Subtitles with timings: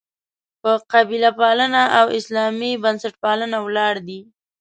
[0.61, 4.19] په «قبیله پالنه» او «اسلامي بنسټپالنه» ولاړ دي.